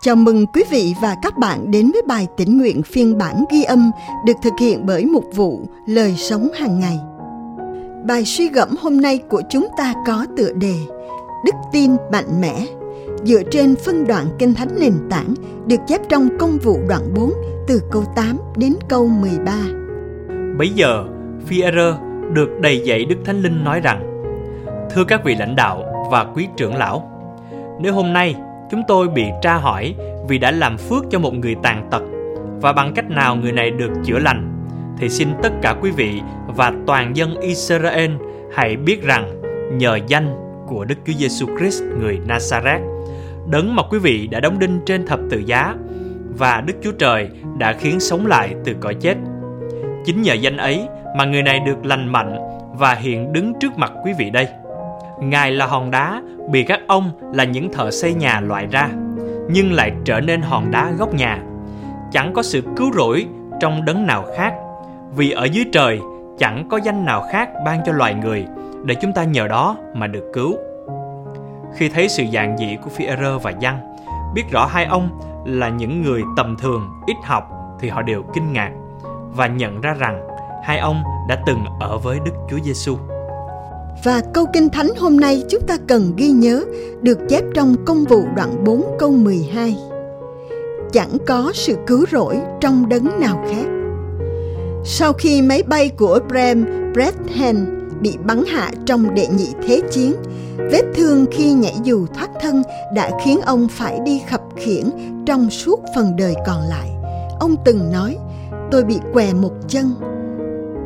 Chào 0.00 0.16
mừng 0.16 0.46
quý 0.46 0.64
vị 0.70 0.94
và 1.02 1.16
các 1.22 1.38
bạn 1.38 1.70
đến 1.70 1.90
với 1.92 2.02
bài 2.06 2.26
tĩnh 2.36 2.58
nguyện 2.58 2.82
phiên 2.82 3.18
bản 3.18 3.44
ghi 3.50 3.62
âm 3.62 3.90
được 4.26 4.36
thực 4.42 4.52
hiện 4.60 4.86
bởi 4.86 5.04
mục 5.04 5.24
vụ 5.34 5.68
Lời 5.86 6.14
sống 6.16 6.48
hàng 6.58 6.80
ngày. 6.80 6.98
Bài 8.06 8.24
suy 8.24 8.48
gẫm 8.48 8.68
hôm 8.80 9.00
nay 9.00 9.18
của 9.28 9.42
chúng 9.50 9.68
ta 9.78 9.94
có 10.06 10.26
tựa 10.36 10.52
đề 10.52 10.74
Đức 11.44 11.54
tin 11.72 11.96
mạnh 12.12 12.40
mẽ 12.40 12.66
dựa 13.24 13.42
trên 13.50 13.74
phân 13.76 14.06
đoạn 14.06 14.26
Kinh 14.38 14.54
Thánh 14.54 14.68
nền 14.80 14.94
tảng 15.10 15.34
được 15.66 15.80
chép 15.86 16.00
trong 16.08 16.28
công 16.38 16.58
vụ 16.62 16.78
đoạn 16.88 17.14
4 17.14 17.32
từ 17.68 17.82
câu 17.90 18.04
8 18.16 18.38
đến 18.56 18.74
câu 18.88 19.06
13. 19.06 19.52
Bấy 20.58 20.68
giờ, 20.68 21.04
phi 21.46 21.62
được 22.32 22.48
đầy 22.60 22.82
dạy 22.84 23.04
Đức 23.04 23.16
Thánh 23.24 23.42
Linh 23.42 23.64
nói 23.64 23.80
rằng 23.80 24.22
Thưa 24.94 25.04
các 25.04 25.20
vị 25.24 25.34
lãnh 25.34 25.56
đạo 25.56 26.08
và 26.10 26.24
quý 26.34 26.48
trưởng 26.56 26.74
lão, 26.74 27.10
nếu 27.80 27.92
hôm 27.92 28.12
nay 28.12 28.34
chúng 28.70 28.82
tôi 28.88 29.08
bị 29.08 29.24
tra 29.42 29.54
hỏi 29.54 29.94
vì 30.28 30.38
đã 30.38 30.50
làm 30.50 30.78
phước 30.78 31.04
cho 31.10 31.18
một 31.18 31.34
người 31.34 31.56
tàn 31.62 31.88
tật 31.90 32.02
và 32.60 32.72
bằng 32.72 32.92
cách 32.94 33.10
nào 33.10 33.36
người 33.36 33.52
này 33.52 33.70
được 33.70 33.90
chữa 34.04 34.18
lành 34.18 34.58
thì 34.98 35.08
xin 35.08 35.28
tất 35.42 35.52
cả 35.62 35.74
quý 35.80 35.90
vị 35.90 36.20
và 36.46 36.72
toàn 36.86 37.16
dân 37.16 37.40
Israel 37.40 38.10
hãy 38.54 38.76
biết 38.76 39.02
rằng 39.02 39.40
nhờ 39.78 39.98
danh 40.06 40.34
của 40.66 40.84
Đức 40.84 40.94
Chúa 41.06 41.12
Giêsu 41.12 41.46
Christ 41.58 41.82
người 41.82 42.20
Nazareth, 42.28 43.02
đấng 43.50 43.76
mà 43.76 43.82
quý 43.90 43.98
vị 43.98 44.26
đã 44.26 44.40
đóng 44.40 44.58
đinh 44.58 44.80
trên 44.86 45.06
thập 45.06 45.20
tự 45.30 45.38
giá 45.38 45.74
và 46.38 46.60
Đức 46.60 46.74
Chúa 46.82 46.92
Trời 46.92 47.28
đã 47.58 47.72
khiến 47.72 48.00
sống 48.00 48.26
lại 48.26 48.54
từ 48.64 48.74
cõi 48.80 48.94
chết. 48.94 49.16
Chính 50.04 50.22
nhờ 50.22 50.32
danh 50.32 50.56
ấy 50.56 50.86
mà 51.16 51.24
người 51.24 51.42
này 51.42 51.60
được 51.66 51.86
lành 51.86 52.12
mạnh 52.12 52.36
và 52.72 52.94
hiện 52.94 53.32
đứng 53.32 53.52
trước 53.60 53.78
mặt 53.78 53.92
quý 54.04 54.12
vị 54.18 54.30
đây. 54.30 54.48
Ngài 55.20 55.50
là 55.50 55.66
hòn 55.66 55.90
đá 55.90 56.22
bị 56.50 56.64
các 56.64 56.80
ông 56.86 57.10
là 57.32 57.44
những 57.44 57.72
thợ 57.72 57.90
xây 57.90 58.14
nhà 58.14 58.40
loại 58.40 58.66
ra, 58.66 58.88
nhưng 59.50 59.72
lại 59.72 59.92
trở 60.04 60.20
nên 60.20 60.42
hòn 60.42 60.70
đá 60.70 60.90
góc 60.98 61.14
nhà. 61.14 61.38
Chẳng 62.12 62.32
có 62.32 62.42
sự 62.42 62.62
cứu 62.76 62.92
rỗi 62.92 63.26
trong 63.60 63.84
đấng 63.84 64.06
nào 64.06 64.24
khác, 64.36 64.54
vì 65.16 65.30
ở 65.30 65.44
dưới 65.44 65.64
trời 65.72 66.00
chẳng 66.38 66.68
có 66.70 66.76
danh 66.76 67.04
nào 67.04 67.26
khác 67.32 67.50
ban 67.64 67.80
cho 67.86 67.92
loài 67.92 68.14
người 68.14 68.46
để 68.84 68.94
chúng 68.94 69.12
ta 69.12 69.24
nhờ 69.24 69.48
đó 69.48 69.76
mà 69.94 70.06
được 70.06 70.30
cứu. 70.32 70.56
Khi 71.74 71.88
thấy 71.88 72.08
sự 72.08 72.24
dạng 72.32 72.58
dị 72.58 72.76
của 72.84 72.90
phi 72.90 73.06
và 73.42 73.52
Giăng, 73.60 73.96
biết 74.34 74.44
rõ 74.50 74.66
hai 74.66 74.84
ông 74.84 75.20
là 75.46 75.68
những 75.68 76.02
người 76.02 76.22
tầm 76.36 76.56
thường, 76.56 76.88
ít 77.06 77.16
học 77.24 77.50
thì 77.80 77.88
họ 77.88 78.02
đều 78.02 78.22
kinh 78.34 78.52
ngạc 78.52 78.70
và 79.36 79.46
nhận 79.46 79.80
ra 79.80 79.94
rằng 79.98 80.28
hai 80.64 80.78
ông 80.78 81.02
đã 81.28 81.42
từng 81.46 81.64
ở 81.80 81.98
với 81.98 82.18
Đức 82.24 82.32
Chúa 82.50 82.58
Giêsu. 82.58 82.96
Và 84.04 84.22
câu 84.34 84.46
kinh 84.52 84.68
thánh 84.68 84.90
hôm 84.96 85.20
nay 85.20 85.44
chúng 85.48 85.62
ta 85.66 85.76
cần 85.88 86.12
ghi 86.16 86.28
nhớ 86.28 86.64
được 87.02 87.18
chép 87.28 87.44
trong 87.54 87.84
công 87.84 88.04
vụ 88.04 88.24
đoạn 88.36 88.64
4 88.64 88.84
câu 88.98 89.10
12. 89.10 89.76
Chẳng 90.92 91.16
có 91.26 91.52
sự 91.54 91.76
cứu 91.86 92.04
rỗi 92.12 92.36
trong 92.60 92.88
đấng 92.88 93.20
nào 93.20 93.44
khác. 93.50 93.66
Sau 94.84 95.12
khi 95.12 95.42
máy 95.42 95.62
bay 95.62 95.88
của 95.88 96.20
Brem 96.28 96.66
Brethen 96.92 97.66
bị 98.00 98.16
bắn 98.24 98.44
hạ 98.46 98.70
trong 98.86 99.14
đệ 99.14 99.26
nhị 99.26 99.48
thế 99.66 99.80
chiến, 99.90 100.14
vết 100.56 100.82
thương 100.94 101.26
khi 101.32 101.52
nhảy 101.52 101.74
dù 101.82 102.06
thoát 102.06 102.28
thân 102.40 102.62
đã 102.94 103.10
khiến 103.24 103.40
ông 103.40 103.68
phải 103.68 104.00
đi 104.04 104.22
khập 104.30 104.40
khiễng 104.56 104.90
trong 105.26 105.50
suốt 105.50 105.80
phần 105.96 106.16
đời 106.16 106.34
còn 106.46 106.62
lại. 106.62 106.90
Ông 107.40 107.56
từng 107.64 107.92
nói, 107.92 108.16
tôi 108.70 108.84
bị 108.84 108.98
què 109.12 109.32
một 109.32 109.52
chân, 109.68 109.94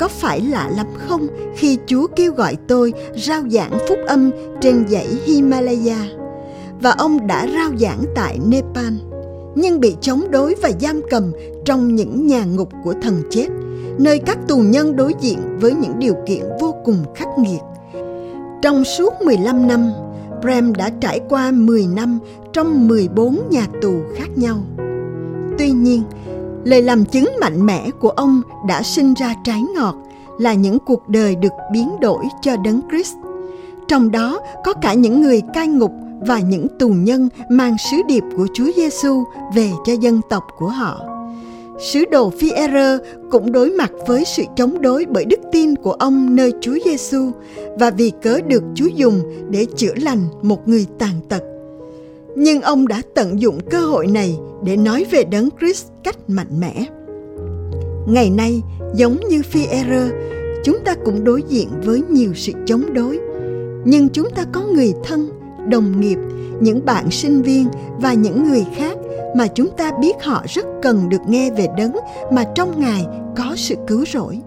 có 0.00 0.08
phải 0.08 0.40
lạ 0.40 0.70
lắm 0.76 0.86
không 1.08 1.26
khi 1.56 1.78
Chúa 1.86 2.06
kêu 2.16 2.32
gọi 2.32 2.56
tôi 2.68 2.92
rao 3.16 3.42
giảng 3.50 3.78
phúc 3.88 3.98
âm 4.06 4.30
trên 4.60 4.84
dãy 4.88 5.06
Himalaya? 5.24 6.08
Và 6.80 6.90
ông 6.90 7.26
đã 7.26 7.46
rao 7.54 7.70
giảng 7.78 8.02
tại 8.14 8.38
Nepal, 8.48 8.92
nhưng 9.54 9.80
bị 9.80 9.96
chống 10.00 10.30
đối 10.30 10.54
và 10.62 10.70
giam 10.80 11.00
cầm 11.10 11.32
trong 11.64 11.94
những 11.94 12.26
nhà 12.26 12.44
ngục 12.44 12.68
của 12.84 12.94
thần 13.02 13.22
chết, 13.30 13.46
nơi 13.98 14.18
các 14.18 14.38
tù 14.48 14.58
nhân 14.58 14.96
đối 14.96 15.14
diện 15.20 15.58
với 15.60 15.74
những 15.74 15.98
điều 15.98 16.14
kiện 16.26 16.42
vô 16.60 16.74
cùng 16.84 17.04
khắc 17.14 17.28
nghiệt. 17.38 17.60
Trong 18.62 18.84
suốt 18.84 19.14
15 19.24 19.68
năm, 19.68 19.90
Prem 20.42 20.74
đã 20.74 20.90
trải 21.00 21.20
qua 21.28 21.50
10 21.50 21.86
năm 21.86 22.18
trong 22.52 22.88
14 22.88 23.40
nhà 23.50 23.66
tù 23.82 23.94
khác 24.16 24.28
nhau. 24.36 24.56
Tuy 25.58 25.70
nhiên, 25.70 26.02
lời 26.64 26.82
làm 26.82 27.04
chứng 27.04 27.28
mạnh 27.40 27.66
mẽ 27.66 27.90
của 28.00 28.10
ông 28.10 28.42
đã 28.68 28.82
sinh 28.82 29.14
ra 29.14 29.34
trái 29.44 29.62
ngọt, 29.74 29.96
là 30.38 30.54
những 30.54 30.78
cuộc 30.78 31.08
đời 31.08 31.36
được 31.36 31.52
biến 31.72 32.00
đổi 32.00 32.24
cho 32.42 32.56
đấng 32.56 32.80
Christ. 32.90 33.14
Trong 33.88 34.10
đó, 34.10 34.40
có 34.64 34.72
cả 34.72 34.94
những 34.94 35.20
người 35.20 35.42
cai 35.54 35.68
ngục 35.68 35.92
và 36.20 36.40
những 36.40 36.66
tù 36.78 36.88
nhân 36.88 37.28
mang 37.50 37.76
sứ 37.90 37.96
điệp 38.08 38.22
của 38.36 38.46
Chúa 38.54 38.70
Giêsu 38.76 39.24
về 39.54 39.70
cho 39.86 39.92
dân 39.92 40.20
tộc 40.30 40.42
của 40.58 40.68
họ. 40.68 41.00
Sứ 41.92 42.04
đồ 42.10 42.30
phi 42.30 42.52
cũng 43.30 43.52
đối 43.52 43.70
mặt 43.70 43.92
với 44.06 44.24
sự 44.36 44.42
chống 44.56 44.82
đối 44.82 45.04
bởi 45.04 45.24
đức 45.24 45.40
tin 45.52 45.76
của 45.76 45.92
ông 45.92 46.36
nơi 46.36 46.52
Chúa 46.60 46.78
Giêsu 46.84 47.30
và 47.78 47.90
vì 47.90 48.12
cớ 48.22 48.40
được 48.40 48.62
Chúa 48.74 48.88
dùng 48.94 49.22
để 49.50 49.66
chữa 49.76 49.94
lành 49.96 50.20
một 50.42 50.68
người 50.68 50.86
tàn 50.98 51.20
tật. 51.28 51.42
Nhưng 52.36 52.62
ông 52.62 52.88
đã 52.88 53.02
tận 53.14 53.40
dụng 53.40 53.58
cơ 53.70 53.80
hội 53.80 54.06
này 54.06 54.38
để 54.64 54.76
nói 54.76 55.06
về 55.10 55.24
đấng 55.24 55.48
Christ 55.60 55.86
cách 56.04 56.16
mạnh 56.28 56.60
mẽ. 56.60 56.84
Ngày 58.08 58.30
nay, 58.30 58.62
giống 58.94 59.20
như 59.28 59.42
phi 59.42 59.66
chúng 60.64 60.78
ta 60.84 60.94
cũng 61.04 61.24
đối 61.24 61.42
diện 61.42 61.68
với 61.84 62.02
nhiều 62.10 62.32
sự 62.34 62.52
chống 62.66 62.94
đối. 62.94 63.20
Nhưng 63.84 64.08
chúng 64.08 64.30
ta 64.30 64.44
có 64.52 64.62
người 64.62 64.92
thân, 65.04 65.28
đồng 65.68 66.00
nghiệp, 66.00 66.18
những 66.60 66.84
bạn 66.84 67.10
sinh 67.10 67.42
viên 67.42 67.68
và 68.00 68.12
những 68.12 68.48
người 68.48 68.66
khác 68.76 68.96
mà 69.36 69.46
chúng 69.46 69.68
ta 69.76 69.92
biết 70.00 70.16
họ 70.22 70.44
rất 70.48 70.66
cần 70.82 71.08
được 71.08 71.20
nghe 71.28 71.50
về 71.50 71.66
đấng 71.76 71.92
mà 72.32 72.44
trong 72.54 72.80
ngài 72.80 73.06
có 73.36 73.52
sự 73.56 73.74
cứu 73.86 74.04
rỗi 74.12 74.40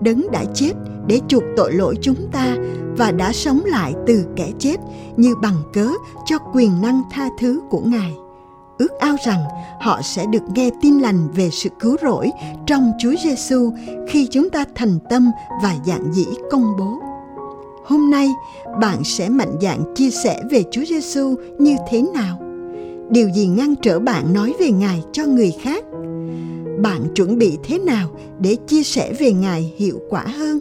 đấng 0.00 0.30
đã 0.30 0.44
chết 0.54 0.72
để 1.06 1.20
chuộc 1.28 1.42
tội 1.56 1.72
lỗi 1.72 1.94
chúng 2.00 2.30
ta 2.32 2.56
và 2.98 3.12
đã 3.12 3.32
sống 3.32 3.62
lại 3.64 3.94
từ 4.06 4.24
kẻ 4.36 4.50
chết 4.58 4.76
như 5.16 5.34
bằng 5.42 5.62
cớ 5.72 5.88
cho 6.26 6.38
quyền 6.54 6.82
năng 6.82 7.02
tha 7.10 7.28
thứ 7.38 7.60
của 7.70 7.80
ngài 7.80 8.14
ước 8.78 8.98
ao 8.98 9.16
rằng 9.24 9.44
họ 9.80 10.02
sẽ 10.02 10.26
được 10.26 10.42
nghe 10.54 10.70
tin 10.82 10.98
lành 10.98 11.28
về 11.34 11.50
sự 11.50 11.70
cứu 11.80 11.96
rỗi 12.02 12.30
trong 12.66 12.92
Chúa 12.98 13.14
Giêsu 13.24 13.72
khi 14.08 14.28
chúng 14.30 14.50
ta 14.50 14.64
thành 14.74 14.98
tâm 15.10 15.30
và 15.62 15.76
dạng 15.86 16.12
dĩ 16.12 16.26
công 16.50 16.76
bố. 16.78 16.98
Hôm 17.84 18.10
nay, 18.10 18.28
bạn 18.80 19.04
sẽ 19.04 19.28
mạnh 19.28 19.58
dạn 19.60 19.94
chia 19.94 20.10
sẻ 20.10 20.42
về 20.50 20.64
Chúa 20.70 20.84
Giêsu 20.84 21.34
như 21.58 21.76
thế 21.90 22.02
nào? 22.14 22.38
Điều 23.10 23.28
gì 23.28 23.46
ngăn 23.46 23.74
trở 23.76 23.98
bạn 23.98 24.32
nói 24.32 24.54
về 24.60 24.70
Ngài 24.70 25.02
cho 25.12 25.24
người 25.24 25.54
khác? 25.62 25.84
Bạn 26.82 27.00
chuẩn 27.14 27.38
bị 27.38 27.58
thế 27.62 27.78
nào 27.78 28.08
để 28.40 28.56
chia 28.66 28.82
sẻ 28.82 29.12
về 29.18 29.32
Ngài 29.32 29.74
hiệu 29.76 30.00
quả 30.10 30.22
hơn? 30.22 30.58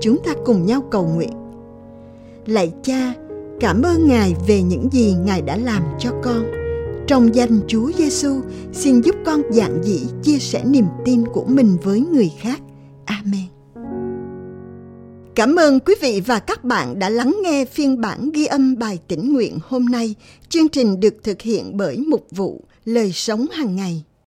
Chúng 0.00 0.18
ta 0.24 0.32
cùng 0.44 0.66
nhau 0.66 0.82
cầu 0.90 1.06
nguyện. 1.06 1.43
Lạy 2.46 2.72
Cha, 2.82 3.14
cảm 3.60 3.82
ơn 3.82 4.08
Ngài 4.08 4.34
về 4.46 4.62
những 4.62 4.88
gì 4.92 5.14
Ngài 5.24 5.42
đã 5.42 5.56
làm 5.56 5.82
cho 5.98 6.10
con 6.22 6.44
trong 7.06 7.34
danh 7.34 7.60
Chúa 7.68 7.90
Giêsu, 7.98 8.40
xin 8.72 9.00
giúp 9.00 9.14
con 9.26 9.42
dạng 9.50 9.82
dĩ 9.84 10.00
chia 10.22 10.38
sẻ 10.38 10.64
niềm 10.64 10.84
tin 11.04 11.24
của 11.32 11.44
mình 11.44 11.76
với 11.82 12.00
người 12.00 12.32
khác. 12.40 12.60
Amen. 13.04 13.44
Cảm 15.34 15.56
ơn 15.56 15.80
quý 15.80 15.94
vị 16.00 16.22
và 16.26 16.38
các 16.38 16.64
bạn 16.64 16.98
đã 16.98 17.08
lắng 17.08 17.36
nghe 17.42 17.64
phiên 17.64 18.00
bản 18.00 18.30
ghi 18.30 18.46
âm 18.46 18.78
bài 18.78 18.98
tĩnh 19.08 19.32
nguyện 19.32 19.58
hôm 19.62 19.86
nay. 19.86 20.14
Chương 20.48 20.68
trình 20.68 21.00
được 21.00 21.14
thực 21.22 21.42
hiện 21.42 21.76
bởi 21.76 21.98
mục 21.98 22.26
vụ 22.30 22.64
Lời 22.84 23.12
sống 23.12 23.46
hàng 23.52 23.76
ngày. 23.76 24.04